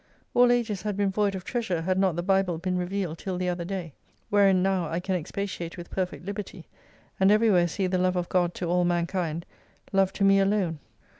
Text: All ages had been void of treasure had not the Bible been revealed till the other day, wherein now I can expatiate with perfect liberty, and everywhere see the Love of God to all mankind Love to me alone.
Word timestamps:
All 0.33 0.51
ages 0.51 0.81
had 0.81 0.97
been 0.97 1.11
void 1.11 1.35
of 1.35 1.43
treasure 1.43 1.81
had 1.83 1.99
not 1.99 2.15
the 2.15 2.23
Bible 2.23 2.57
been 2.57 2.75
revealed 2.75 3.19
till 3.19 3.37
the 3.37 3.49
other 3.49 3.63
day, 3.63 3.93
wherein 4.31 4.63
now 4.63 4.89
I 4.89 4.99
can 4.99 5.13
expatiate 5.15 5.77
with 5.77 5.91
perfect 5.91 6.25
liberty, 6.25 6.65
and 7.19 7.29
everywhere 7.29 7.67
see 7.67 7.85
the 7.85 7.99
Love 7.99 8.15
of 8.15 8.27
God 8.27 8.55
to 8.55 8.65
all 8.65 8.83
mankind 8.83 9.45
Love 9.93 10.11
to 10.13 10.23
me 10.23 10.39
alone. 10.39 10.79